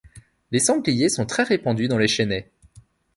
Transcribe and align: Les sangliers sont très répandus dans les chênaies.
Les 0.49 0.57
sangliers 0.57 1.09
sont 1.09 1.27
très 1.27 1.43
répandus 1.43 1.87
dans 1.87 1.99
les 1.99 2.07
chênaies. 2.07 2.49